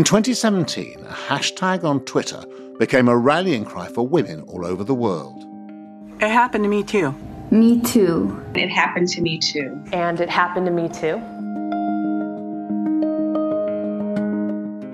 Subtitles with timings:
[0.00, 2.42] In 2017, a hashtag on Twitter
[2.78, 5.44] became a rallying cry for women all over the world.
[6.22, 7.14] It happened to me too.
[7.50, 8.42] Me too.
[8.54, 9.78] It happened to me too.
[9.92, 11.20] And it happened to me too.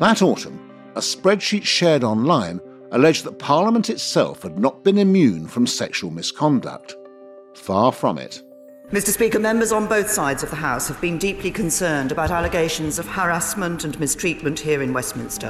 [0.00, 5.68] That autumn, a spreadsheet shared online alleged that Parliament itself had not been immune from
[5.68, 6.96] sexual misconduct.
[7.54, 8.42] Far from it.
[8.92, 9.08] Mr.
[9.08, 13.08] Speaker, members on both sides of the House have been deeply concerned about allegations of
[13.08, 15.48] harassment and mistreatment here in Westminster.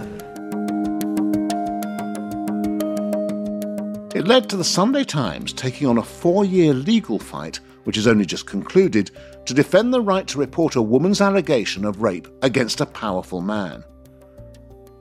[4.15, 8.07] It led to the Sunday Times taking on a four year legal fight, which has
[8.07, 9.11] only just concluded,
[9.45, 13.85] to defend the right to report a woman's allegation of rape against a powerful man.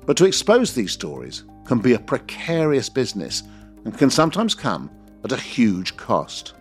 [0.05, 3.43] But to expose these stories can be a precarious business
[3.85, 4.91] and can sometimes come
[5.23, 6.51] at a huge cost.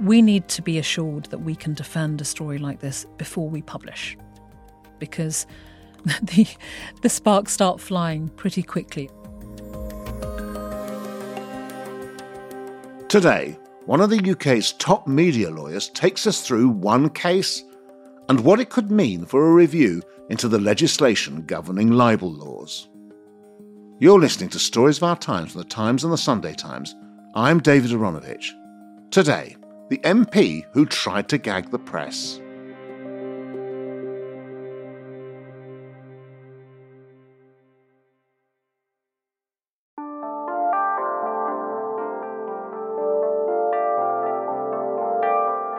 [0.00, 3.62] We need to be assured that we can defend a story like this before we
[3.62, 4.16] publish,
[4.98, 5.46] because
[6.22, 6.46] the,
[7.02, 9.08] the sparks start flying pretty quickly.
[13.08, 13.56] Today,
[13.86, 17.62] one of the UK's top media lawyers takes us through one case
[18.28, 22.88] and what it could mean for a review into the legislation governing libel laws.
[24.00, 26.96] You're listening to Stories of Our Times from the Times and the Sunday Times.
[27.34, 28.48] I'm David Aaronovitch.
[29.10, 29.56] Today,
[29.88, 32.40] the MP who tried to gag the press.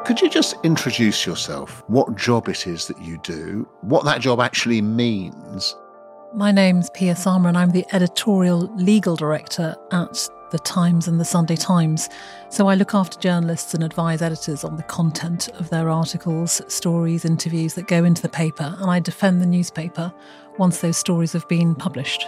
[0.05, 4.39] Could you just introduce yourself, what job it is that you do, what that job
[4.39, 5.75] actually means?
[6.31, 11.25] My name's Pia Sarma, and I'm the editorial legal director at the Times and the
[11.25, 12.09] Sunday Times.
[12.49, 17.25] So I look after journalists and advise editors on the content of their articles, stories,
[17.25, 20.13] interviews that go into the paper, and I defend the newspaper
[20.57, 22.25] once those stories have been published.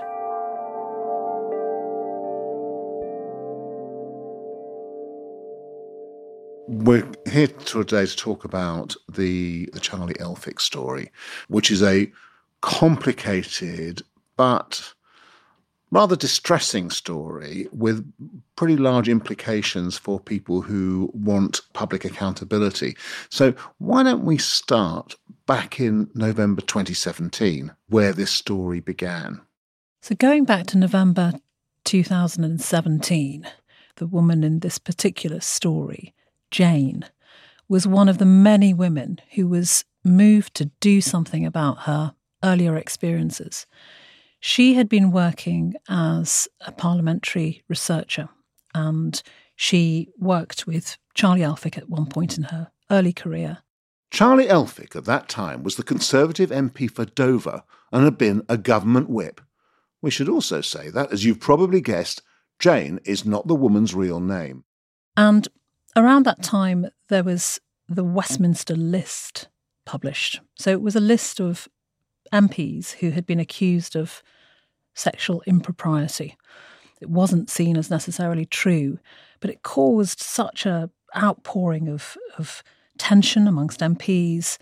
[6.69, 11.11] We're here today to talk about the the Charlie Elphicke story,
[11.47, 12.11] which is a
[12.61, 14.01] complicated
[14.35, 14.93] but
[15.91, 18.05] rather distressing story with
[18.55, 22.95] pretty large implications for people who want public accountability.
[23.29, 25.15] So, why don't we start
[25.45, 29.41] back in November 2017, where this story began?
[30.01, 31.33] So, going back to November
[31.85, 33.47] 2017,
[33.95, 36.13] the woman in this particular story,
[36.51, 37.05] Jane,
[37.69, 42.77] was one of the many women who was moved to do something about her earlier
[42.77, 43.65] experiences.
[44.39, 48.29] She had been working as a parliamentary researcher
[48.73, 49.21] and
[49.55, 53.59] she worked with Charlie Elphicke at one point in her early career.
[54.11, 58.57] Charlie Elphicke at that time was the Conservative MP for Dover and had been a
[58.57, 59.41] government whip.
[60.01, 62.21] We should also say that, as you've probably guessed,
[62.59, 64.63] Jane is not the woman's real name.
[65.17, 65.47] And
[65.95, 67.59] around that time, there was
[67.89, 69.47] the Westminster List
[69.85, 70.41] published.
[70.57, 71.67] So it was a list of
[72.33, 74.23] MPs who had been accused of
[74.93, 76.37] sexual impropriety.
[77.01, 78.99] It wasn't seen as necessarily true,
[79.39, 82.63] but it caused such a outpouring of, of
[82.97, 84.57] tension amongst MPs,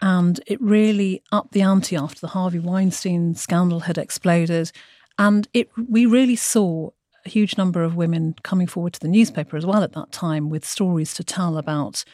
[0.00, 4.72] and it really upped the ante after the Harvey Weinstein scandal had exploded.
[5.18, 6.90] And it we really saw
[7.24, 10.50] a huge number of women coming forward to the newspaper as well at that time
[10.50, 12.04] with stories to tell about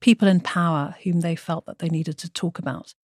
[0.00, 2.94] people in power whom they felt that they needed to talk about.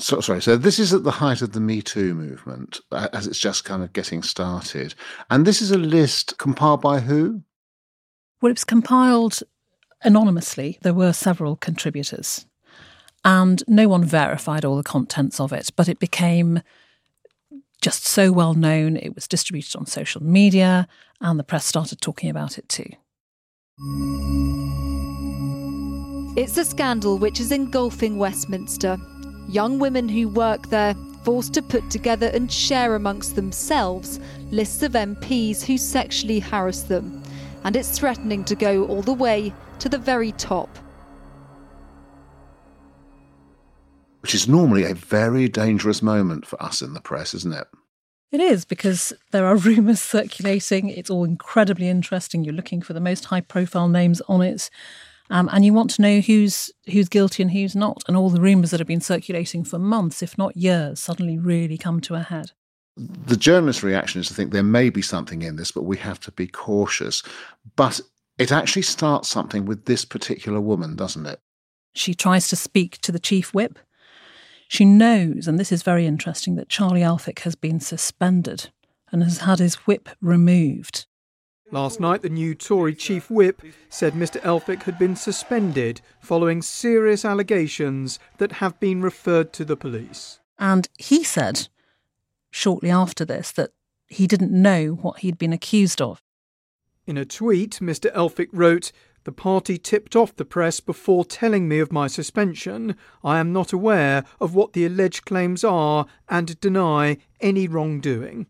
[0.00, 3.38] So, sorry, so this is at the height of the Me Too movement, as it's
[3.38, 4.94] just kind of getting started.
[5.28, 7.42] And this is a list compiled by who?
[8.40, 9.42] Well, it was compiled
[10.02, 10.78] anonymously.
[10.80, 12.46] There were several contributors,
[13.26, 16.62] and no one verified all the contents of it, but it became
[17.82, 18.96] just so well known.
[18.96, 20.88] It was distributed on social media,
[21.20, 22.88] and the press started talking about it too.
[26.36, 28.96] It's a scandal which is engulfing Westminster.
[29.50, 30.94] Young women who work there
[31.24, 34.20] forced to put together and share amongst themselves
[34.52, 37.20] lists of MPs who sexually harass them.
[37.64, 40.68] And it's threatening to go all the way to the very top.
[44.20, 47.66] Which is normally a very dangerous moment for us in the press, isn't it?
[48.30, 50.90] It is because there are rumours circulating.
[50.90, 52.44] It's all incredibly interesting.
[52.44, 54.70] You're looking for the most high profile names on it.
[55.30, 58.02] Um, and you want to know who's who's guilty and who's not.
[58.08, 61.78] And all the rumours that have been circulating for months, if not years, suddenly really
[61.78, 62.50] come to a head.
[62.96, 66.20] The journalist's reaction is to think there may be something in this, but we have
[66.20, 67.22] to be cautious.
[67.76, 68.00] But
[68.36, 71.40] it actually starts something with this particular woman, doesn't it?
[71.94, 73.78] She tries to speak to the chief whip.
[74.68, 78.70] She knows, and this is very interesting, that Charlie Elphicke has been suspended
[79.12, 81.06] and has had his whip removed.
[81.72, 84.40] Last night, the new Tory chief whip said Mr.
[84.40, 90.40] Elphicke had been suspended following serious allegations that have been referred to the police.
[90.58, 91.68] And he said
[92.50, 93.70] shortly after this that
[94.08, 96.20] he didn't know what he'd been accused of.
[97.06, 98.12] In a tweet, Mr.
[98.14, 98.90] Elphicke wrote,
[99.22, 102.96] The party tipped off the press before telling me of my suspension.
[103.22, 108.48] I am not aware of what the alleged claims are and deny any wrongdoing.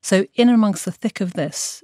[0.00, 1.82] So, in amongst the thick of this,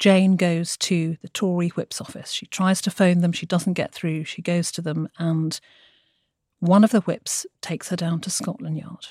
[0.00, 2.32] Jane goes to the Tory whip's office.
[2.32, 4.24] She tries to phone them, she doesn't get through.
[4.24, 5.60] She goes to them, and
[6.58, 9.06] one of the whips takes her down to Scotland Yard.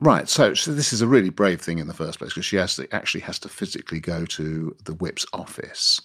[0.00, 0.28] Right.
[0.28, 2.76] So, so this is a really brave thing in the first place because she has
[2.76, 6.00] to, actually has to physically go to the whip's office.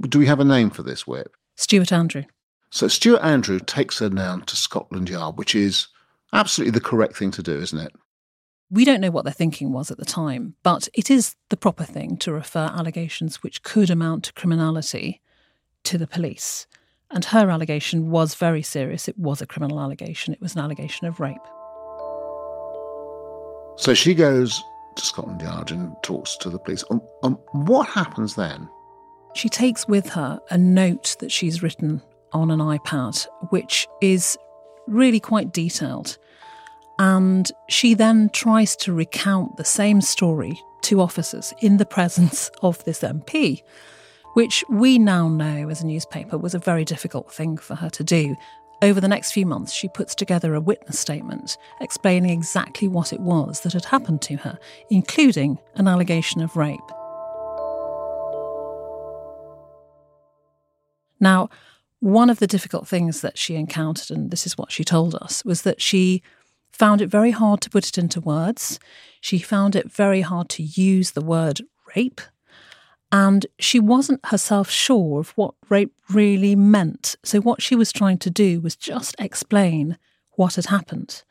[0.00, 1.34] Do we have a name for this whip?
[1.56, 2.24] Stuart Andrew.
[2.70, 5.88] So Stuart Andrew takes her down to Scotland Yard, which is
[6.32, 7.92] absolutely the correct thing to do, isn't it?
[8.72, 11.84] We don't know what their thinking was at the time, but it is the proper
[11.84, 15.20] thing to refer allegations which could amount to criminality
[15.84, 16.66] to the police.
[17.10, 19.08] And her allegation was very serious.
[19.08, 21.36] It was a criminal allegation, it was an allegation of rape.
[23.76, 24.62] So she goes
[24.96, 26.82] to Scotland Yard and talks to the police.
[26.90, 28.70] Um, um, what happens then?
[29.34, 32.00] She takes with her a note that she's written
[32.32, 34.38] on an iPad, which is
[34.86, 36.16] really quite detailed.
[37.02, 42.82] And she then tries to recount the same story to officers in the presence of
[42.84, 43.60] this MP,
[44.34, 48.04] which we now know as a newspaper was a very difficult thing for her to
[48.04, 48.36] do.
[48.82, 53.18] Over the next few months, she puts together a witness statement explaining exactly what it
[53.18, 54.56] was that had happened to her,
[54.88, 56.78] including an allegation of rape.
[61.18, 61.50] Now,
[61.98, 65.44] one of the difficult things that she encountered, and this is what she told us,
[65.44, 66.22] was that she
[66.72, 68.78] found it very hard to put it into words.
[69.20, 71.60] She found it very hard to use the word
[71.94, 72.20] rape.
[73.10, 77.16] And she wasn't herself sure of what rape really meant.
[77.22, 79.98] So, what she was trying to do was just explain
[80.32, 81.22] what had happened.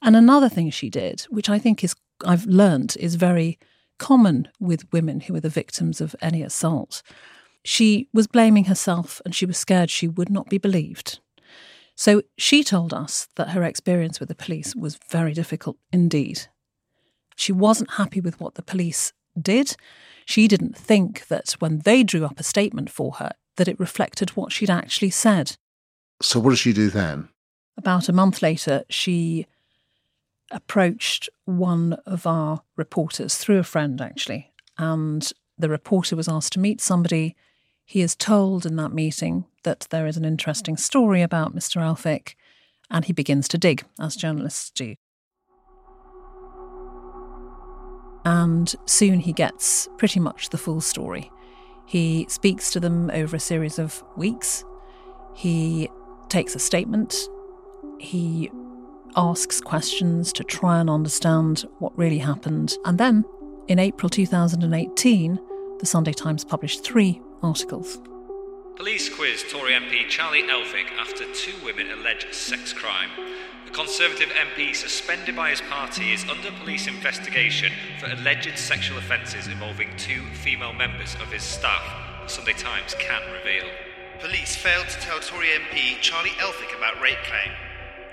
[0.00, 3.58] And another thing she did, which I think is, I've learned, is very
[3.98, 7.02] common with women who are the victims of any assault.
[7.64, 11.18] She was blaming herself and she was scared she would not be believed.
[11.96, 16.48] So she told us that her experience with the police was very difficult indeed.
[17.36, 19.76] She wasn't happy with what the police did.
[20.26, 24.30] She didn't think that when they drew up a statement for her that it reflected
[24.30, 25.56] what she'd actually said.
[26.20, 27.28] So what did she do then?
[27.76, 29.46] About a month later, she
[30.50, 36.60] approached one of our reporters through a friend actually, and the reporter was asked to
[36.60, 37.36] meet somebody
[37.84, 41.80] he is told in that meeting that there is an interesting story about Mr.
[41.80, 42.34] Elphicke,
[42.90, 44.94] and he begins to dig, as journalists do.
[48.24, 51.30] And soon he gets pretty much the full story.
[51.86, 54.64] He speaks to them over a series of weeks.
[55.34, 55.90] He
[56.28, 57.14] takes a statement.
[58.00, 58.50] He
[59.16, 62.76] asks questions to try and understand what really happened.
[62.86, 63.24] And then,
[63.68, 65.38] in April 2018,
[65.78, 67.98] the Sunday Times published three articles.
[68.76, 73.10] Police quiz Tory MP Charlie Elphicke after two women allege sex crime.
[73.64, 79.46] The Conservative MP suspended by his party is under police investigation for alleged sexual offences
[79.46, 81.82] involving two female members of his staff,
[82.24, 83.70] the Sunday Times can reveal.
[84.20, 87.54] Police failed to tell Tory MP Charlie Elphicke about rape claim.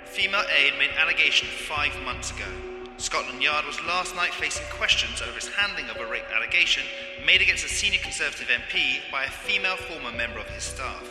[0.05, 2.70] Female aide made allegation five months ago.
[3.01, 6.83] Scotland Yard was last night facing questions over its handling of a rape allegation
[7.25, 11.03] made against a senior Conservative MP by a female former member of his staff.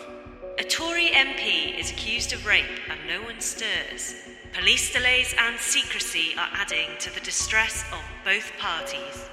[0.60, 4.14] A Tory MP is accused of rape and no one stirs.
[4.52, 9.28] Police delays and secrecy are adding to the distress of both parties.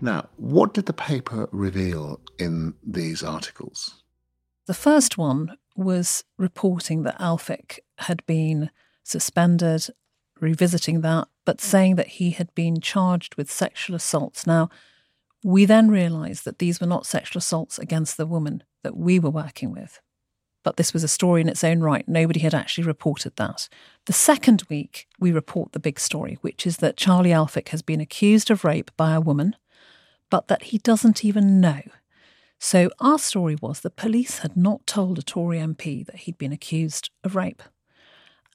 [0.00, 4.02] Now, what did the paper reveal in these articles?
[4.66, 8.70] The first one was reporting that Elphicke had been
[9.02, 9.88] suspended,
[10.40, 14.46] revisiting that, but saying that he had been charged with sexual assaults.
[14.46, 14.68] Now,
[15.44, 19.30] we then realised that these were not sexual assaults against the woman that we were
[19.30, 20.00] working with.
[20.62, 22.06] But this was a story in its own right.
[22.06, 23.68] Nobody had actually reported that.
[24.06, 28.00] The second week, we report the big story, which is that Charlie Elphicke has been
[28.00, 29.56] accused of rape by a woman,
[30.30, 31.82] but that he doesn't even know.
[32.64, 36.52] So our story was the police had not told a Tory MP that he'd been
[36.52, 37.60] accused of rape.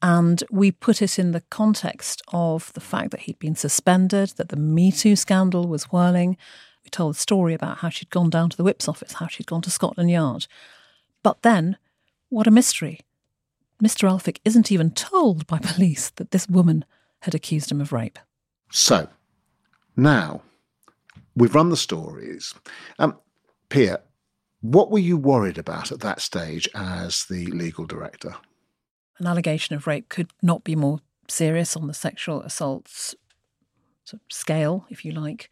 [0.01, 4.47] And we put it in the context of the fact that he'd been suspended, that
[4.47, 6.37] the Me Too scandal was whirling,
[6.85, 9.45] we told the story about how she'd gone down to the whip's office, how she'd
[9.45, 10.47] gone to Scotland Yard.
[11.21, 11.75] But then,
[12.29, 13.01] what a mystery.
[13.83, 14.07] Mr.
[14.07, 16.85] Elphicke isn't even told by police that this woman
[17.23, 18.19] had accused him of rape.
[18.71, 19.09] So,
[19.97, 20.43] now
[21.35, 22.53] we've run the stories.
[22.99, 23.17] Um,
[23.69, 24.01] Pia,
[24.61, 28.35] what were you worried about at that stage as the legal director?
[29.19, 33.15] An allegation of rape could not be more serious on the sexual assaults
[34.29, 35.49] scale, if you like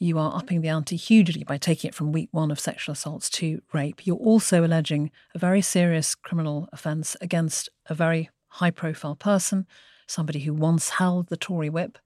[0.00, 3.28] you are upping the ante hugely by taking it from week one of sexual assaults
[3.28, 4.06] to rape.
[4.06, 9.66] You're also alleging a very serious criminal offence against a very high profile person,
[10.06, 11.98] somebody who once held the Tory whip,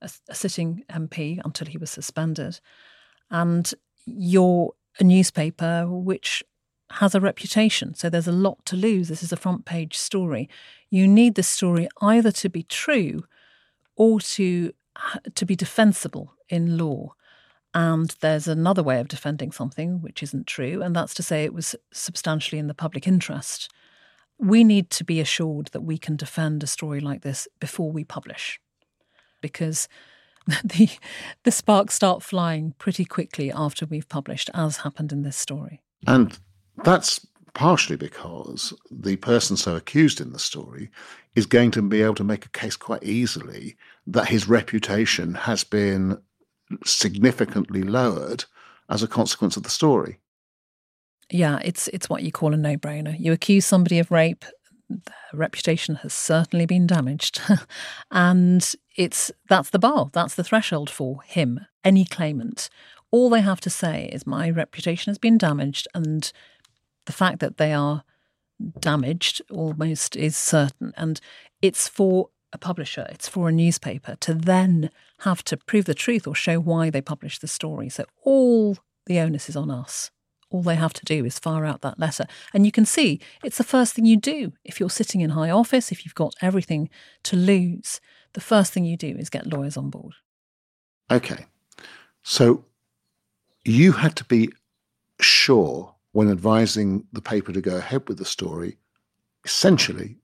[0.00, 2.60] a, a sitting MP until he was suspended.
[3.30, 3.72] And
[4.06, 6.42] you're a newspaper which
[6.90, 7.94] has a reputation.
[7.94, 9.08] So there's a lot to lose.
[9.08, 10.48] This is a front page story.
[10.90, 13.24] You need the story either to be true
[13.96, 14.72] or to
[15.34, 17.14] to be defensible in law.
[17.74, 21.52] And there's another way of defending something which isn't true, and that's to say it
[21.52, 23.68] was substantially in the public interest.
[24.38, 28.04] We need to be assured that we can defend a story like this before we
[28.04, 28.60] publish,
[29.40, 29.88] because
[30.64, 30.88] the
[31.44, 35.80] the sparks start flying pretty quickly after we've published, as happened in this story.
[36.06, 36.38] And
[36.84, 40.90] that's partially because the person so accused in the story
[41.34, 45.64] is going to be able to make a case quite easily that his reputation has
[45.64, 46.18] been
[46.84, 48.44] significantly lowered
[48.88, 50.18] as a consequence of the story.
[51.30, 53.18] Yeah, it's it's what you call a no-brainer.
[53.18, 54.44] You accuse somebody of rape,
[54.88, 57.40] their reputation has certainly been damaged.
[58.10, 62.68] and it's that's the bar, that's the threshold for him, any claimant.
[63.10, 66.32] All they have to say is my reputation has been damaged and
[67.06, 68.04] the fact that they are
[68.80, 71.20] damaged almost is certain and
[71.60, 76.26] it's for a publisher, it's for a newspaper to then have to prove the truth
[76.26, 77.88] or show why they published the story.
[77.88, 80.10] So all the onus is on us.
[80.50, 82.26] All they have to do is fire out that letter.
[82.52, 84.52] And you can see it's the first thing you do.
[84.64, 86.88] If you're sitting in high office, if you've got everything
[87.24, 88.00] to lose,
[88.34, 90.14] the first thing you do is get lawyers on board.
[91.10, 91.46] Okay.
[92.22, 92.64] So
[93.64, 94.50] you had to be
[95.20, 98.78] sure when advising the paper to go ahead with the story,
[99.44, 100.16] essentially,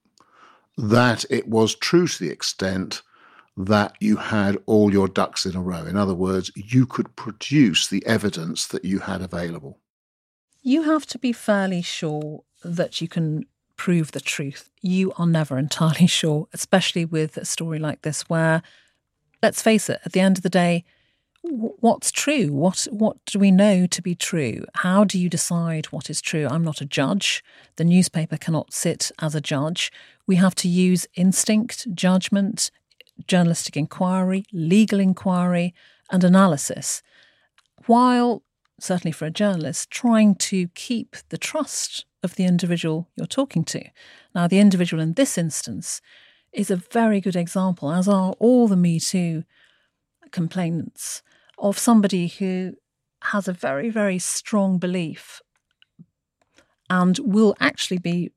[0.76, 3.02] that it was true to the extent
[3.56, 5.84] that you had all your ducks in a row.
[5.84, 9.78] In other words, you could produce the evidence that you had available.
[10.62, 13.46] You have to be fairly sure that you can
[13.80, 14.70] prove the truth.
[14.82, 18.62] You are never entirely sure, especially with a story like this, where,
[19.42, 20.84] let's face it, at the end of the day,
[21.42, 22.52] what's true?
[22.52, 24.66] What what do we know to be true?
[24.74, 26.46] How do you decide what is true?
[26.50, 27.42] I'm not a judge.
[27.76, 29.90] The newspaper cannot sit as a judge.
[30.26, 32.70] We have to use instinct, judgment,
[33.26, 35.72] journalistic inquiry, legal inquiry,
[36.10, 37.02] and analysis,
[37.86, 38.42] while
[38.82, 43.82] certainly for a journalist trying to keep the trust of the individual you're talking to.
[44.34, 46.00] Now, the individual in this instance
[46.52, 49.44] is a very good example, as are all the Me Too
[50.32, 51.22] complainants
[51.58, 52.74] of somebody who
[53.24, 55.40] has a very, very strong belief
[56.88, 58.32] and will actually be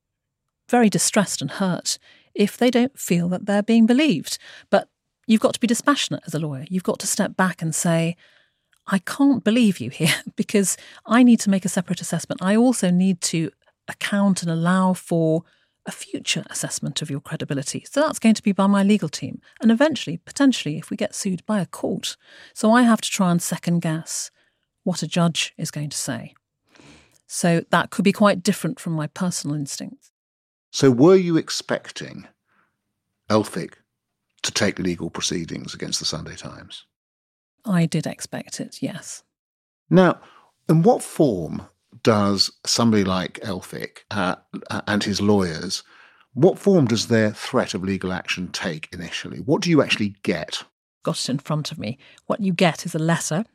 [0.69, 1.97] very distressed and hurt
[2.35, 4.37] if they don't feel that they're being believed.
[4.69, 4.89] But
[5.27, 6.65] you've got to be dispassionate as a lawyer.
[6.69, 8.15] You've got to step back and say,
[8.87, 12.41] I can't believe you here because I need to make a separate assessment.
[12.41, 13.51] I also need to
[13.87, 15.43] account and allow for
[15.85, 17.85] a future assessment of your credibility.
[17.89, 19.41] So that's going to be by my legal team.
[19.61, 22.15] And eventually, potentially, if we get sued by a court.
[22.53, 24.31] So I have to try and second guess
[24.83, 26.33] what a judge is going to say.
[27.27, 30.11] So that could be quite different from my personal instincts.
[30.71, 32.27] So were you expecting
[33.29, 33.75] Elphicke
[34.43, 36.85] to take legal proceedings against the Sunday Times?
[37.65, 39.23] I did expect it, yes.
[39.89, 40.19] Now,
[40.69, 41.63] In what form
[42.03, 44.35] does somebody like Elphicke uh,
[44.87, 45.83] and his lawyers,
[46.33, 49.39] what form does their threat of legal action take initially?
[49.39, 50.63] What do you actually get?
[51.03, 51.97] Got it in front of me.
[52.27, 53.45] What you get is a letter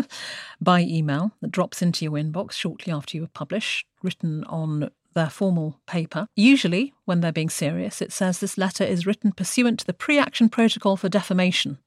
[0.60, 5.30] by email that drops into your inbox shortly after you have published, written on their
[5.30, 6.26] formal paper.
[6.34, 10.18] Usually, when they're being serious, it says this letter is written pursuant to the pre
[10.18, 11.78] action protocol for defamation.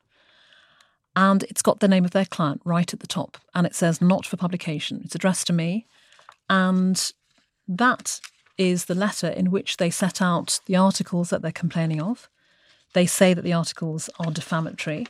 [1.15, 3.37] And it's got the name of their client right at the top.
[3.53, 5.01] And it says not for publication.
[5.03, 5.85] It's addressed to me.
[6.49, 7.11] And
[7.67, 8.19] that
[8.57, 12.29] is the letter in which they set out the articles that they're complaining of.
[12.93, 15.07] They say that the articles are defamatory.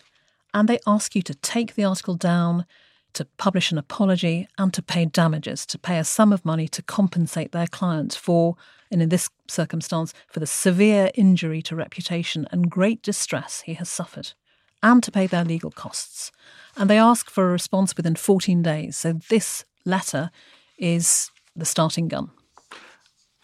[0.53, 2.65] And they ask you to take the article down,
[3.13, 6.81] to publish an apology, and to pay damages, to pay a sum of money to
[6.81, 8.55] compensate their client for,
[8.91, 13.89] and in this circumstance, for the severe injury to reputation and great distress he has
[13.89, 14.33] suffered,
[14.81, 16.31] and to pay their legal costs.
[16.77, 18.97] And they ask for a response within 14 days.
[18.97, 20.31] So this letter
[20.77, 22.31] is the starting gun.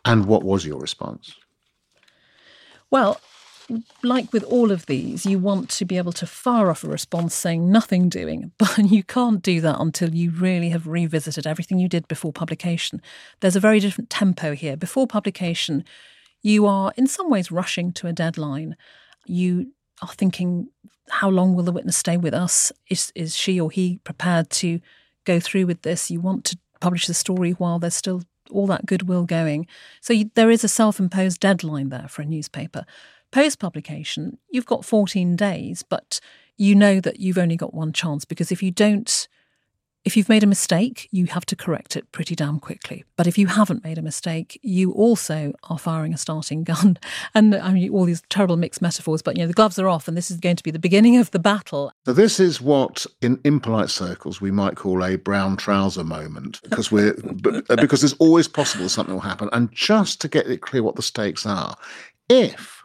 [0.06, 1.36] And what was your response?
[2.92, 3.20] Well,
[4.04, 7.34] like with all of these, you want to be able to fire off a response
[7.34, 11.89] saying nothing doing, but you can't do that until you really have revisited everything you
[11.89, 13.01] did before publication.
[13.39, 14.77] There's a very different tempo here.
[14.77, 15.84] Before publication,
[16.42, 18.75] you are in some ways rushing to a deadline.
[19.25, 19.72] You
[20.02, 20.70] are thinking,
[21.10, 22.72] how long will the witness stay with us?
[22.90, 24.80] Is, is she or he prepared to
[25.24, 26.12] go through with this?
[26.12, 29.68] You want to publish the story while there's still all that goodwill going.
[30.02, 32.86] So you, there is a self imposed deadline there for a newspaper.
[33.32, 36.20] Post publication, you've got 14 days, but
[36.58, 39.28] you know that you've only got one chance because if you don't,
[40.05, 43.03] if you've made a mistake, you have to correct it pretty damn quickly.
[43.17, 46.97] But if you haven't made a mistake, you also are firing a starting gun.
[47.33, 50.07] And I mean, all these terrible mixed metaphors, but you know, the gloves are off
[50.07, 51.91] and this is going to be the beginning of the battle.
[52.05, 56.91] So this is what in impolite circles we might call a brown trouser moment because
[56.91, 57.15] we're
[57.69, 59.50] uh, because it's always possible something will happen.
[59.53, 61.75] And just to get it clear what the stakes are,
[62.29, 62.83] if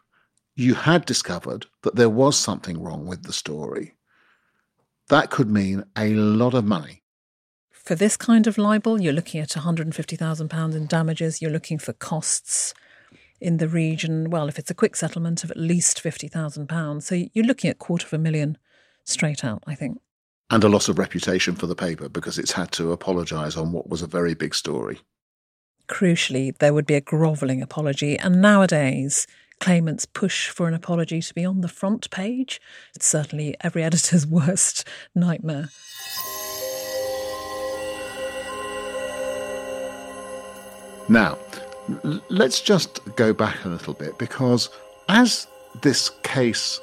[0.56, 3.94] you had discovered that there was something wrong with the story,
[5.08, 6.99] that could mean a lot of money
[7.90, 11.42] for this kind of libel, you're looking at £150,000 in damages.
[11.42, 12.72] You're looking for costs
[13.40, 17.02] in the region, well, if it's a quick settlement of at least £50,000.
[17.02, 18.58] So you're looking at quarter of a million
[19.02, 20.00] straight out, I think.
[20.50, 23.88] And a loss of reputation for the paper because it's had to apologise on what
[23.88, 25.00] was a very big story.
[25.88, 28.16] Crucially, there would be a grovelling apology.
[28.16, 29.26] And nowadays,
[29.58, 32.60] claimants push for an apology to be on the front page.
[32.94, 35.70] It's certainly every editor's worst nightmare.
[41.10, 41.38] Now,
[42.28, 44.70] let's just go back a little bit because
[45.08, 45.48] as
[45.82, 46.80] this case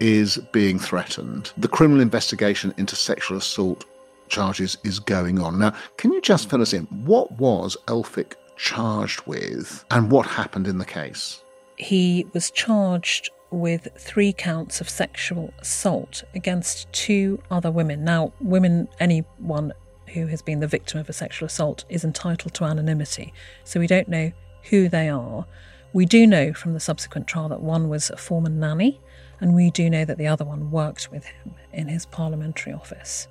[0.00, 3.84] is being threatened, the criminal investigation into sexual assault
[4.28, 5.60] charges is going on.
[5.60, 6.86] Now, can you just fill us in?
[7.04, 11.44] What was Elphicke charged with and what happened in the case?
[11.76, 18.02] He was charged with three counts of sexual assault against two other women.
[18.02, 19.72] Now, women, anyone
[20.10, 23.32] who has been the victim of a sexual assault is entitled to anonymity.
[23.64, 24.32] So we don't know
[24.64, 25.46] who they are.
[25.92, 29.00] We do know from the subsequent trial that one was a former nanny,
[29.40, 33.26] and we do know that the other one worked with him in his parliamentary office.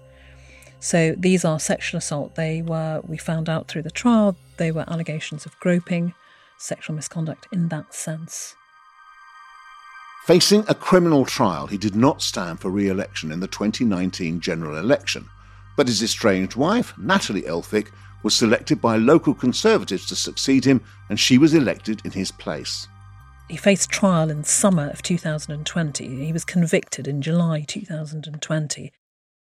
[0.79, 2.35] So these are sexual assault.
[2.35, 6.13] They were, we found out through the trial, they were allegations of groping,
[6.57, 8.55] sexual misconduct in that sense.
[10.25, 14.77] Facing a criminal trial, he did not stand for re election in the 2019 general
[14.77, 15.29] election
[15.79, 17.89] but his estranged wife, Natalie Elphicke,
[18.21, 22.89] was selected by local Conservatives to succeed him, and she was elected in his place.
[23.47, 26.25] He faced trial in summer of 2020.
[26.25, 28.91] He was convicted in July 2020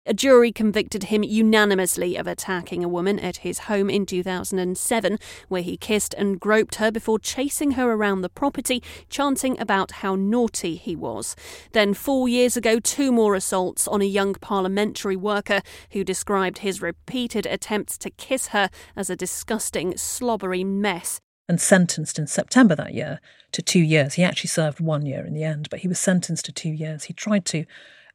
[0.07, 5.63] a jury convicted him unanimously of attacking a woman at his home in 2007, where
[5.63, 10.77] he kissed and groped her before chasing her around the property, chanting about how naughty
[10.77, 11.35] he was.
[11.73, 15.63] Then, four years ago, two more assaults on a young parliamentary worker
[15.93, 22.19] who described his repeated attempts to kiss her as a disgusting, slobbery mess and sentenced
[22.19, 23.21] in September that year
[23.53, 24.15] to two years.
[24.15, 27.05] He actually served one year in the end, but he was sentenced to two years.
[27.05, 27.67] He tried to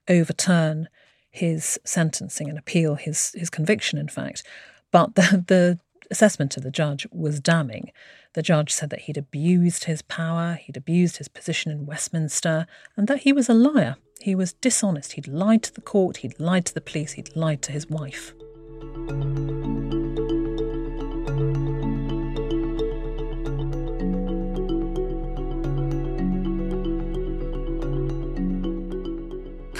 [0.08, 0.89] overturn
[1.29, 4.43] his sentencing and appeal his his conviction, in fact.
[4.91, 5.79] But the, the
[6.11, 7.91] assessment of the judge was damning.
[8.33, 13.07] The judge said that he'd abused his power, he'd abused his position in Westminster, and
[13.07, 13.95] that he was a liar.
[14.21, 15.13] He was dishonest.
[15.13, 18.33] He'd lied to the court, he'd lied to the police, he'd lied to his wife.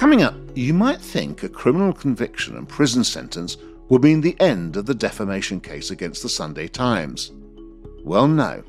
[0.00, 3.58] Coming up, you might think a criminal conviction and prison sentence
[3.90, 7.32] would mean the end of the defamation case against the Sunday Times.
[8.02, 8.64] Well, no.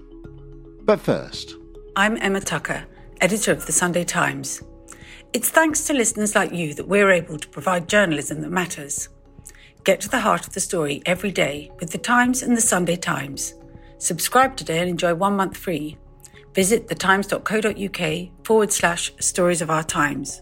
[0.83, 1.55] But first,
[1.95, 2.83] I'm Emma Tucker,
[3.21, 4.61] editor of the Sunday Times.
[5.31, 9.07] It's thanks to listeners like you that we're able to provide journalism that matters.
[9.85, 12.97] Get to the heart of the story every day with the Times and the Sunday
[12.97, 13.53] Times.
[13.99, 15.97] Subscribe today and enjoy one month free.
[16.53, 20.41] Visit thetimes.co.uk forward slash stories of our times.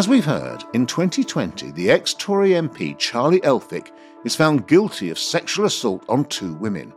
[0.00, 3.90] As we've heard, in 2020, the ex Tory MP Charlie Elphicke
[4.24, 6.94] is found guilty of sexual assault on two women.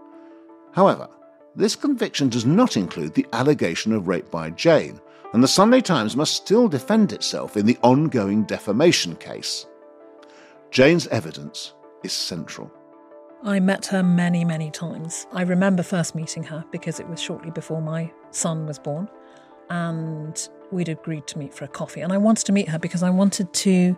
[0.72, 1.10] However,
[1.54, 5.02] this conviction does not include the allegation of rape by Jane,
[5.34, 9.66] and the Sunday Times must still defend itself in the ongoing defamation case.
[10.72, 11.74] Jane's evidence
[12.06, 12.72] is central.
[13.44, 15.28] I met her many, many times.
[15.34, 19.10] I remember first meeting her because it was shortly before my son was born.
[19.70, 22.02] And we'd agreed to meet for a coffee.
[22.02, 23.98] And I wanted to meet her because I wanted to.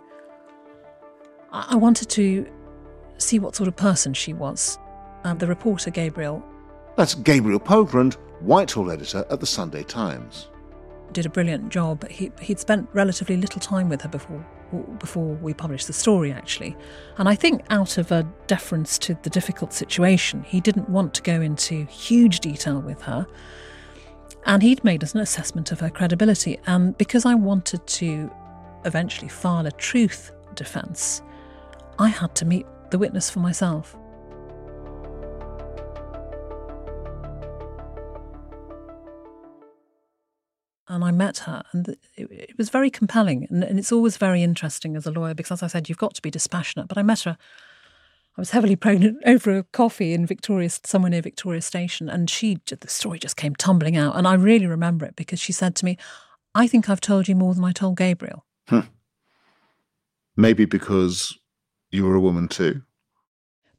[1.52, 2.46] I wanted to
[3.18, 4.78] see what sort of person she was.
[5.24, 6.44] Uh, the reporter, Gabriel,
[6.98, 10.50] That's Gabriel Pogrund, Whitehall editor at the Sunday Times.
[11.14, 12.08] did a brilliant job.
[12.10, 14.46] He, he'd spent relatively little time with her before
[15.00, 16.76] before we published the story, actually.
[17.18, 21.22] And I think, out of a deference to the difficult situation, he didn't want to
[21.22, 23.26] go into huge detail with her.
[24.46, 26.60] And he'd made us an assessment of her credibility.
[26.68, 28.32] And because I wanted to
[28.86, 31.22] eventually file a truth defence,
[31.98, 33.98] I had to meet the witness for myself.
[40.88, 43.48] and I met her, and it, was very compelling.
[43.50, 46.22] And, it's always very interesting as a lawyer because, as I said, you've got to
[46.22, 46.88] be dispassionate.
[46.88, 47.38] But I met her.
[48.38, 52.60] I was heavily pregnant over a coffee in Victoria, somewhere near Victoria Station, and she
[52.66, 55.86] the story just came tumbling out, and I really remember it because she said to
[55.86, 55.98] me,
[56.54, 58.82] "I think I've told you more than I told Gabriel." Hmm.
[60.36, 61.38] Maybe because
[61.92, 62.82] you were a woman too.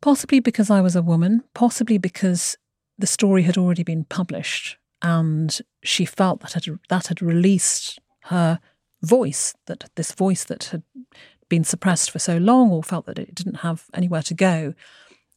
[0.01, 1.43] Possibly because I was a woman.
[1.55, 2.57] Possibly because
[2.99, 8.59] the story had already been published and she felt that had, that had released her
[9.03, 10.83] voice, that this voice that had
[11.49, 14.75] been suppressed for so long or felt that it didn't have anywhere to go,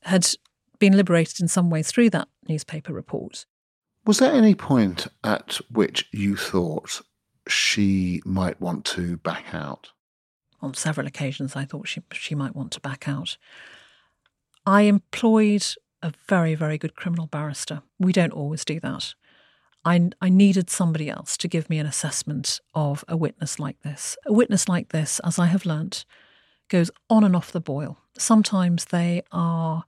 [0.03, 0.27] had
[0.79, 3.45] been liberated in some way through that newspaper report.
[4.05, 7.01] Was there any point at which you thought
[7.47, 9.89] she might want to back out?
[10.61, 13.37] On several occasions, I thought she, she might want to back out.
[14.65, 15.65] I employed
[16.01, 17.81] a very, very good criminal barrister.
[17.97, 19.13] We don't always do that.
[19.85, 24.17] I, I needed somebody else to give me an assessment of a witness like this.
[24.25, 26.05] A witness like this, as I have learnt,
[26.67, 27.97] goes on and off the boil.
[28.17, 29.85] Sometimes they are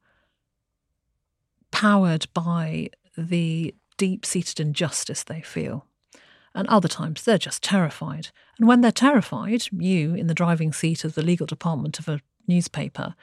[1.71, 5.85] powered by the deep seated injustice they feel.
[6.53, 8.29] And other times they're just terrified.
[8.57, 12.21] And when they're terrified, you, in the driving seat of the legal department of a
[12.47, 13.15] newspaper,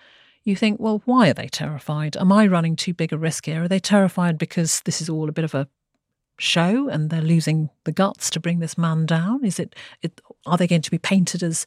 [0.44, 2.16] you think, well, why are they terrified?
[2.16, 3.64] Am I running too big a risk here?
[3.64, 5.68] Are they terrified because this is all a bit of a
[6.38, 9.44] show and they're losing the guts to bring this man down?
[9.44, 11.66] Is it, it are they going to be painted as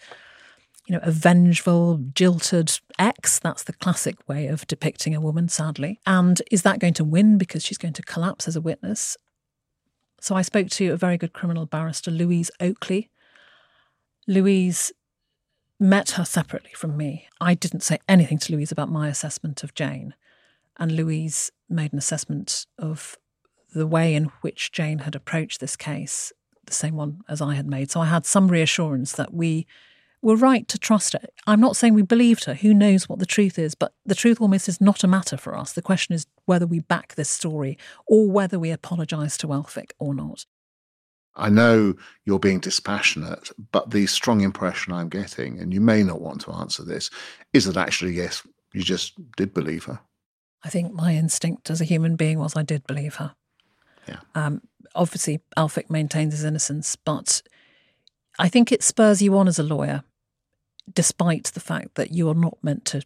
[0.87, 3.39] you know, a vengeful, jilted ex?
[3.39, 5.99] That's the classic way of depicting a woman, sadly.
[6.05, 9.17] And is that going to win because she's going to collapse as a witness?
[10.19, 13.09] So I spoke to a very good criminal barrister, Louise Oakley.
[14.27, 14.91] Louise
[15.79, 17.27] met her separately from me.
[17.41, 20.13] I didn't say anything to Louise about my assessment of Jane.
[20.77, 23.17] And Louise made an assessment of
[23.71, 26.33] the way in which Jane had approached this case,
[26.65, 27.91] the same one as I had made.
[27.91, 29.65] So I had some reassurance that we
[30.21, 31.21] were right to trust her.
[31.47, 32.53] I'm not saying we believed her.
[32.53, 33.73] Who knows what the truth is?
[33.73, 35.73] But the truth almost is not a matter for us.
[35.73, 40.13] The question is whether we back this story or whether we apologise to Elphicke or
[40.13, 40.45] not.
[41.35, 46.21] I know you're being dispassionate, but the strong impression I'm getting, and you may not
[46.21, 47.09] want to answer this,
[47.53, 50.01] is that actually, yes, you just did believe her.
[50.63, 53.33] I think my instinct as a human being was I did believe her.
[54.11, 54.45] Yeah.
[54.45, 54.61] Um,
[54.95, 57.41] obviously, Elphicke maintains his innocence, but
[58.39, 60.03] I think it spurs you on as a lawyer,
[60.93, 63.03] despite the fact that you are not meant to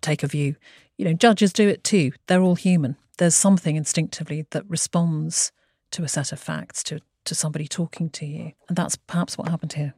[0.00, 0.56] take a view.
[0.98, 2.12] You know, judges do it too.
[2.26, 2.96] They're all human.
[3.18, 5.52] There's something instinctively that responds
[5.92, 8.52] to a set of facts, to, to somebody talking to you.
[8.68, 9.94] And that's perhaps what happened here.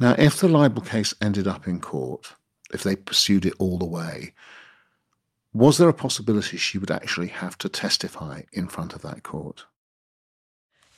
[0.00, 2.34] Now, if the libel case ended up in court,
[2.72, 4.32] if they pursued it all the way,
[5.52, 9.64] was there a possibility she would actually have to testify in front of that court?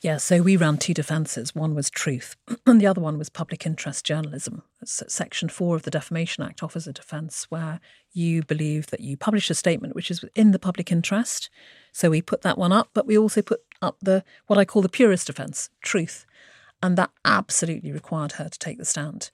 [0.02, 1.54] Yeah, so we ran two defences.
[1.54, 2.34] One was truth,
[2.66, 4.62] and the other one was public interest journalism.
[4.82, 7.80] Section 4 of the Defamation Act offers a defence where
[8.12, 11.50] you believe that you publish a statement which is in the public interest.
[11.92, 14.80] So we put that one up, but we also put up the what I call
[14.80, 16.24] the purist defence, truth.
[16.82, 19.30] And that absolutely required her to take the stand.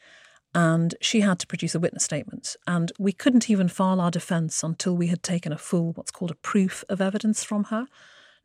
[0.52, 2.56] And she had to produce a witness statement.
[2.66, 6.32] And we couldn't even file our defence until we had taken a full, what's called
[6.32, 7.86] a proof of evidence from her.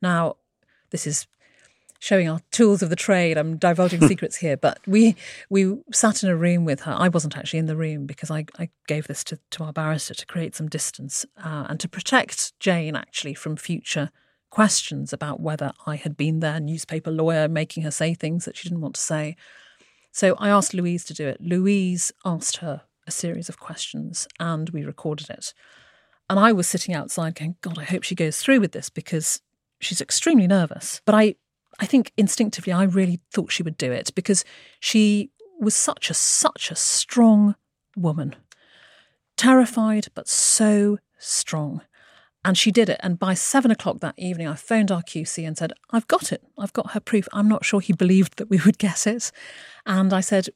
[0.03, 0.35] Now,
[0.91, 1.25] this is
[2.01, 3.37] showing our tools of the trade.
[3.37, 5.15] I'm divulging secrets here, but we
[5.51, 6.95] we sat in a room with her.
[6.97, 10.15] I wasn't actually in the room because I, I gave this to, to our barrister
[10.15, 14.09] to create some distance uh, and to protect Jane actually from future
[14.49, 18.67] questions about whether I had been their newspaper lawyer making her say things that she
[18.67, 19.37] didn't want to say.
[20.11, 21.39] So I asked Louise to do it.
[21.39, 25.53] Louise asked her a series of questions and we recorded it.
[26.31, 29.41] And I was sitting outside going, God, I hope she goes through with this because
[29.79, 31.01] she's extremely nervous.
[31.05, 31.35] But I
[31.79, 34.43] I think instinctively I really thought she would do it because
[34.79, 37.55] she was such a such a strong
[37.95, 38.35] woman.
[39.37, 41.81] Terrified but so strong.
[42.43, 42.99] And she did it.
[43.01, 46.43] And by seven o'clock that evening, I phoned our QC and said, I've got it.
[46.57, 47.27] I've got her proof.
[47.33, 49.31] I'm not sure he believed that we would get it.
[49.85, 50.49] And I said,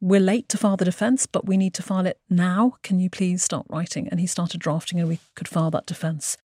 [0.00, 2.76] We're late to file the defence, but we need to file it now.
[2.82, 4.06] Can you please start writing?
[4.08, 6.36] And he started drafting, and we could file that defence.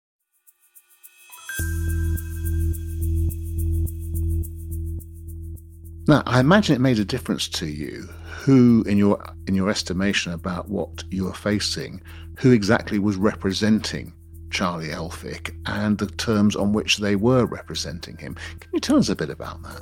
[6.07, 10.33] Now, I imagine it made a difference to you who, in your in your estimation
[10.33, 11.99] about what you were facing,
[12.37, 14.13] who exactly was representing
[14.51, 18.35] Charlie Elphicke and the terms on which they were representing him.
[18.59, 19.81] Can you tell us a bit about that?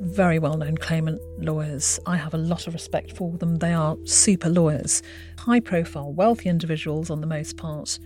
[0.00, 1.98] Very well known claimant lawyers.
[2.04, 3.56] I have a lot of respect for them.
[3.56, 5.02] They are super lawyers,
[5.38, 7.98] high profile, wealthy individuals on the most part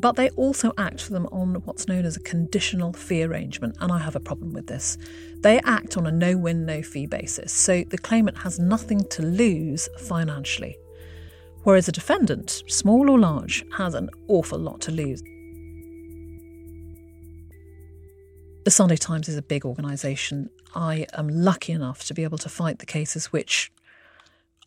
[0.00, 3.90] but they also act for them on what's known as a conditional fee arrangement, and
[3.90, 4.98] I have a problem with this.
[5.42, 9.22] They act on a no win, no fee basis, so the claimant has nothing to
[9.22, 10.76] lose financially.
[11.64, 15.22] Whereas a defendant, small or large, has an awful lot to lose.
[18.64, 20.50] The Sunday Times is a big organisation.
[20.74, 23.72] I am lucky enough to be able to fight the cases which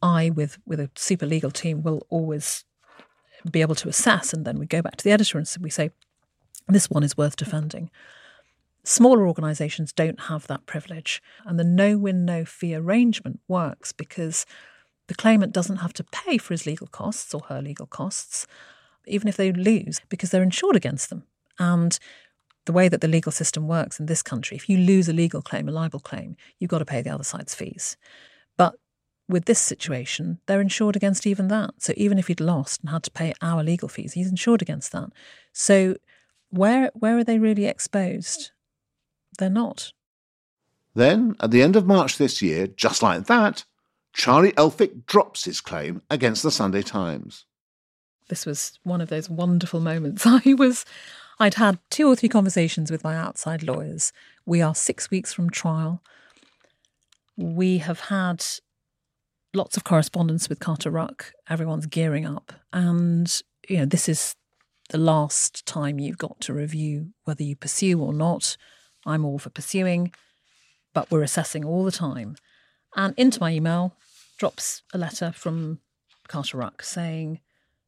[0.01, 2.65] I, with, with a super legal team, will always
[3.49, 4.33] be able to assess.
[4.33, 5.91] And then we go back to the editor and we say,
[6.67, 7.89] this one is worth defending.
[8.83, 11.21] Smaller organisations don't have that privilege.
[11.45, 14.45] And the no win, no fee arrangement works because
[15.07, 18.47] the claimant doesn't have to pay for his legal costs or her legal costs,
[19.05, 21.23] even if they lose, because they're insured against them.
[21.59, 21.99] And
[22.65, 25.41] the way that the legal system works in this country, if you lose a legal
[25.41, 27.97] claim, a libel claim, you've got to pay the other side's fees.
[29.31, 31.75] With this situation, they're insured against even that.
[31.77, 34.91] So even if he'd lost and had to pay our legal fees, he's insured against
[34.91, 35.09] that.
[35.53, 35.95] So
[36.49, 38.51] where where are they really exposed?
[39.39, 39.93] They're not.
[40.93, 43.63] Then, at the end of March this year, just like that,
[44.11, 47.45] Charlie Elphicke drops his claim against the Sunday Times.
[48.27, 50.23] This was one of those wonderful moments.
[50.25, 50.83] I was
[51.39, 54.11] I'd had two or three conversations with my outside lawyers.
[54.45, 56.03] We are 6 weeks from trial.
[57.37, 58.45] We have had
[59.53, 61.33] lots of correspondence with Carter Ruck.
[61.49, 62.53] Everyone's gearing up.
[62.71, 64.35] And, you know, this is
[64.89, 68.57] the last time you've got to review whether you pursue or not.
[69.05, 70.13] I'm all for pursuing,
[70.93, 72.35] but we're assessing all the time.
[72.95, 73.95] And into my email
[74.37, 75.79] drops a letter from
[76.27, 77.39] Carter Ruck saying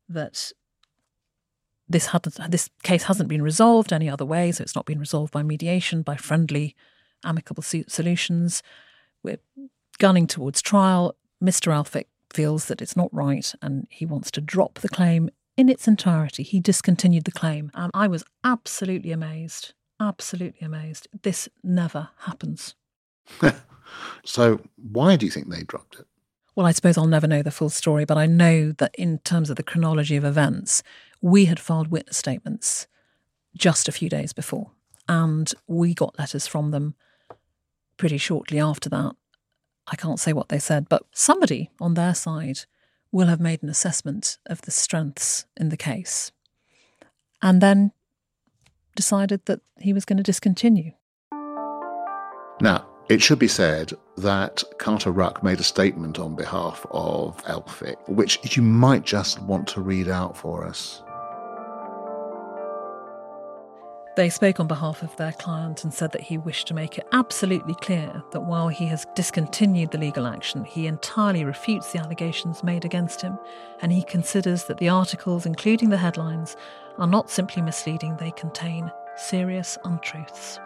[0.10, 0.52] that
[1.90, 5.34] this had this case hasn't been resolved any other way, so it's not been resolved
[5.34, 6.76] by mediation, by friendly,
[7.26, 8.64] amicable solutions.
[9.22, 9.40] We're
[10.00, 11.16] gunning towards trial.
[11.44, 11.74] Mr.
[11.74, 15.88] Elphicke feels that it's not right and he wants to drop the claim in its
[15.88, 16.42] entirety.
[16.42, 17.70] He discontinued the claim.
[17.76, 19.74] And I was absolutely amazed.
[20.00, 21.08] Absolutely amazed.
[21.22, 22.76] This never happens.
[24.26, 26.08] so, why do you think they dropped it?
[26.56, 29.50] Well, I suppose I'll never know the full story, but I know that in terms
[29.50, 30.84] of the chronology of events,
[31.22, 32.88] we had filed witness statements
[33.56, 34.72] just a few days before.
[35.08, 36.96] And we got letters from them
[37.98, 39.16] pretty shortly after that
[39.88, 42.60] I can't say what they said, but somebody on their side
[43.12, 46.32] will have made an assessment of the strengths in the case.
[47.42, 47.92] And then
[48.96, 50.92] decided that he was going to discontinue.
[52.62, 58.08] Now, it should be said that Carter Ruck made a statement on behalf of Elphicke,
[58.08, 61.04] which you might just want to read out for us.
[64.16, 67.08] They spoke on behalf of their client and said that he wished to make it
[67.14, 72.64] absolutely clear that while he has discontinued the legal action, he entirely refutes the allegations
[72.64, 73.40] made against him,
[73.82, 76.56] and he considers that the articles, including the headlines,
[77.00, 80.60] are not simply misleading, they contain serious untruths.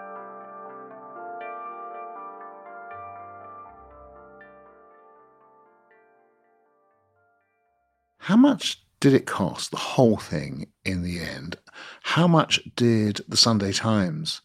[8.18, 11.58] How much did it cost, the whole thing, in the end?
[12.04, 14.42] How much did the Sunday Times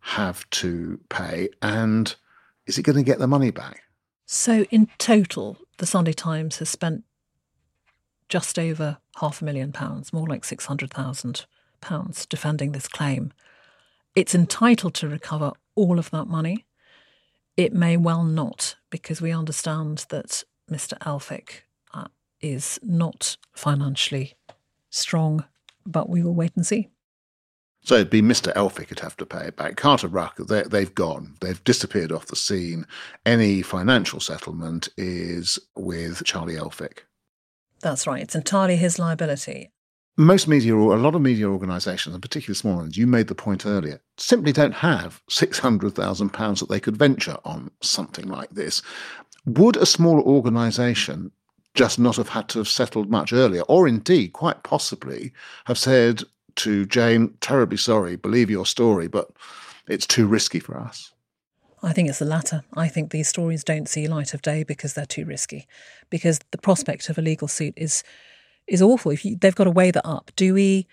[0.00, 1.48] have to pay?
[1.60, 2.14] And
[2.66, 3.82] is it going to get the money back?
[4.26, 7.04] So, in total, the Sunday Times has spent
[8.28, 13.32] just over half a million pounds, more like £600,000 defending this claim.
[14.14, 16.64] It's entitled to recover all of that money.
[17.56, 20.98] It may well not, because we understand that Mr.
[21.00, 21.63] Elphicke
[22.44, 24.34] is not financially
[24.90, 25.44] strong,
[25.86, 26.90] but we will wait and see.
[27.82, 28.52] So it'd be Mr.
[28.54, 29.76] Elphicke who'd have to pay it back.
[29.76, 31.36] Carter Ruck, they've gone.
[31.40, 32.86] They've disappeared off the scene.
[33.26, 37.00] Any financial settlement is with Charlie Elphicke.
[37.80, 38.22] That's right.
[38.22, 39.70] It's entirely his liability.
[40.16, 43.34] Most media, or a lot of media organisations, and particularly small ones, you made the
[43.34, 48.80] point earlier, simply don't have £600,000 that they could venture on something like this.
[49.44, 51.32] Would a small organisation
[51.74, 55.32] just not have had to have settled much earlier, or indeed, quite possibly,
[55.66, 56.22] have said
[56.56, 59.28] to Jane, terribly sorry, believe your story, but
[59.88, 61.12] it's too risky for us.
[61.82, 62.62] I think it's the latter.
[62.74, 65.66] I think these stories don't see light of day because they're too risky.
[66.08, 68.02] Because the prospect of a legal suit is
[68.66, 69.10] is awful.
[69.10, 70.86] If you, they've got to weigh that up, do we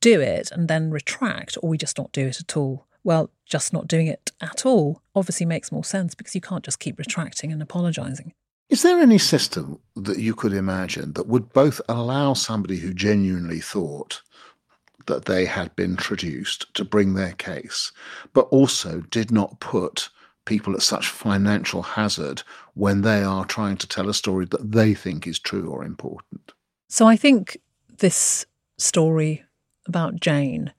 [0.00, 2.86] do it and then retract, or we just not do it at all?
[3.02, 6.78] Well, just not doing it at all obviously makes more sense because you can't just
[6.78, 8.32] keep retracting and apologising.
[8.68, 13.60] Is there any system that you could imagine that would both allow somebody who genuinely
[13.60, 14.20] thought
[15.06, 17.92] that they had been traduced to bring their case,
[18.34, 20.10] but also did not put
[20.44, 22.42] people at such financial hazard
[22.74, 26.52] when they are trying to tell a story that they think is true or important?
[26.88, 27.56] So I think
[27.98, 28.44] this
[28.76, 29.44] story
[29.86, 30.72] about Jane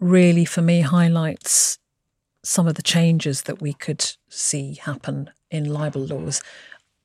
[0.00, 1.78] really, for me, highlights
[2.42, 6.42] some of the changes that we could see happen in libel laws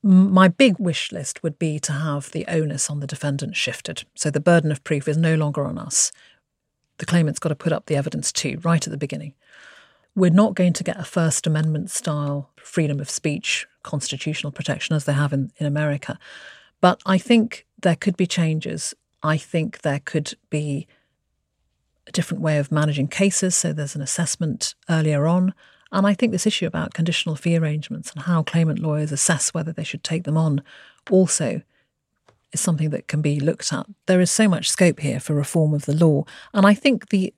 [0.02, 4.04] my big wish list would be to have the onus on the defendant shifted.
[4.14, 6.10] So the burden of proof is no longer on us.
[6.98, 9.34] The claimant's got to put up the evidence too, right at the beginning.
[10.14, 15.04] We're not going to get a First Amendment style freedom of speech, constitutional protection as
[15.04, 16.18] they have in, in America.
[16.80, 18.94] But I think there could be changes.
[19.22, 20.86] I think there could be
[22.06, 23.54] a different way of managing cases.
[23.54, 25.54] So there's an assessment earlier on.
[25.92, 29.72] And I think this issue about conditional fee arrangements and how claimant lawyers assess whether
[29.72, 30.62] they should take them on
[31.10, 31.60] also
[32.52, 33.86] is something that can be looked at.
[34.06, 36.24] There is so much scope here for reform of the law.
[36.54, 37.34] And I think the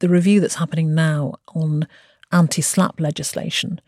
[0.00, 1.88] the review that's happening now on
[2.30, 3.80] anti slap legislation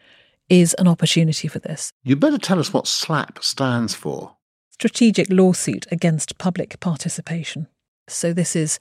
[0.48, 1.92] is an opportunity for this.
[2.02, 4.36] You better tell us what SLAP stands for.
[4.70, 7.68] Strategic Lawsuit Against Public Participation.
[8.08, 8.80] So this is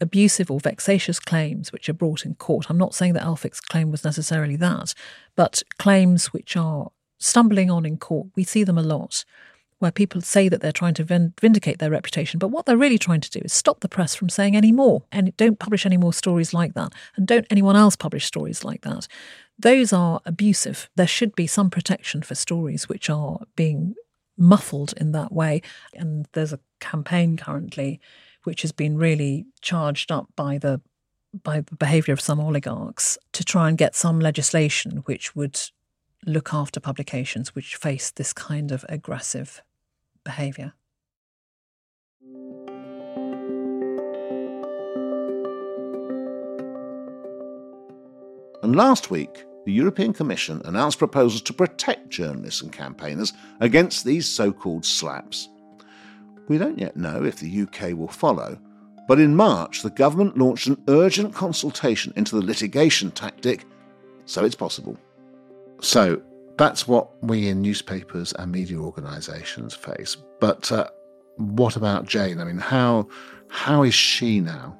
[0.00, 2.66] abusive or vexatious claims which are brought in court.
[2.68, 4.94] I'm not saying that Elphicke's claim was necessarily that,
[5.36, 9.24] but claims which are stumbling on in court, we see them a lot,
[9.78, 13.20] where people say that they're trying to vindicate their reputation, but what they're really trying
[13.20, 16.12] to do is stop the press from saying any more, and don't publish any more
[16.12, 19.06] stories like that, and don't anyone else publish stories like that.
[19.58, 20.88] Those are abusive.
[20.96, 23.94] There should be some protection for stories which are being
[24.36, 25.62] muffled in that way.
[25.94, 28.00] And there's a campaign currently
[28.44, 30.80] which has been really charged up by the
[31.42, 35.60] by the behaviour of some oligarchs to try and get some legislation which would
[36.26, 39.60] look after publications which face this kind of aggressive
[40.22, 40.74] behaviour.
[48.62, 54.26] And last week, the European Commission announced proposals to protect journalists and campaigners against these
[54.26, 55.48] so called SLAPPs.
[56.48, 58.58] We don't yet know if the UK will follow,
[59.08, 63.64] but in March the government launched an urgent consultation into the litigation tactic,
[64.26, 64.96] so it's possible.
[65.80, 66.20] So
[66.56, 70.16] that's what we in newspapers and media organisations face.
[70.40, 70.88] But uh,
[71.36, 72.40] what about Jane?
[72.40, 73.08] I mean, how
[73.48, 74.76] how is she now?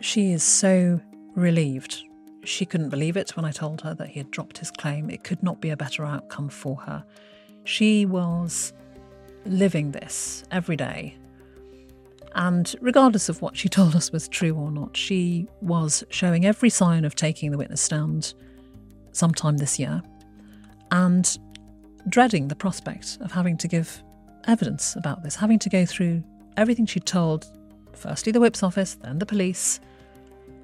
[0.00, 1.00] She is so
[1.34, 2.02] relieved.
[2.44, 5.10] She couldn't believe it when I told her that he had dropped his claim.
[5.10, 7.04] It could not be a better outcome for her.
[7.64, 8.72] She was
[9.48, 11.16] living this every day.
[12.34, 16.70] And regardless of what she told us was true or not, she was showing every
[16.70, 18.34] sign of taking the witness stand
[19.12, 20.02] sometime this year
[20.90, 21.36] and
[22.08, 24.02] dreading the prospect of having to give
[24.46, 26.22] evidence about this, having to go through
[26.56, 27.46] everything she'd told
[27.92, 29.80] firstly the whip's office, then the police,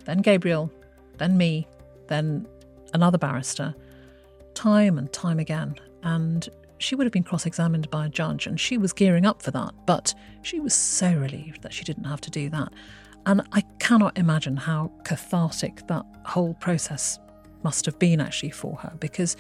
[0.05, 0.71] then Gabriel,
[1.19, 1.67] then me,
[2.09, 2.47] then
[2.93, 3.75] another barrister,
[4.55, 5.75] time and time again.
[6.03, 6.49] And
[6.79, 9.51] she would have been cross examined by a judge, and she was gearing up for
[9.53, 9.73] that.
[9.87, 12.73] But she was so relieved that she didn't have to do that.
[13.27, 17.19] And I cannot imagine how cathartic that whole process
[17.63, 19.37] must have been actually for her because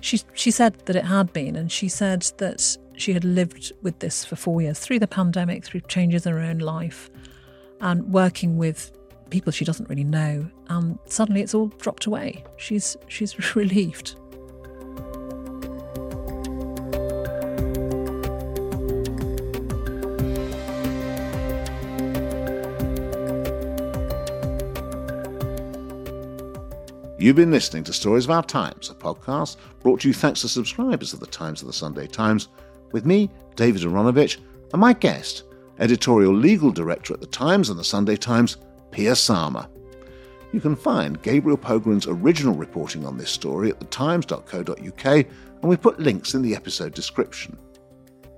[0.00, 3.98] she she said that it had been and she said that she had lived with
[3.98, 7.10] this for 4 years through the pandemic through changes in her own life
[7.80, 8.92] and working with
[9.30, 14.16] people she doesn't really know and suddenly it's all dropped away she's she's relieved
[27.26, 30.48] You've been listening to Stories of Our Times, a podcast brought to you thanks to
[30.48, 32.46] subscribers of the Times of the Sunday Times,
[32.92, 34.36] with me, David Aaronovitch,
[34.72, 35.42] and my guest,
[35.80, 38.58] editorial legal director at the Times and the Sunday Times,
[38.92, 39.68] Pia Sarma.
[40.52, 45.98] You can find Gabriel Pogrund's original reporting on this story at thetimes.co.uk, and we put
[45.98, 47.58] links in the episode description.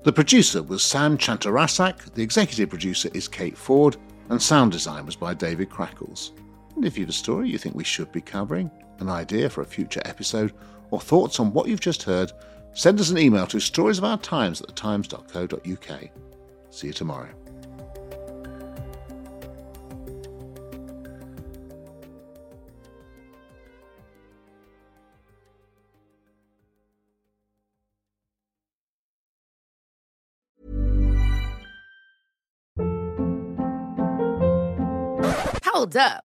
[0.04, 3.98] The producer was Sam Chantarasak, the executive producer is Kate Ford,
[4.30, 6.32] and sound design was by David Crackles.
[6.78, 8.70] And if you have a story you think we should be covering,
[9.00, 10.52] an idea for a future episode,
[10.92, 12.30] or thoughts on what you've just heard,
[12.72, 16.10] send us an email to storiesofourtimes at thetimes.co.uk.
[16.70, 17.30] See you tomorrow.
[35.64, 36.27] Hold up.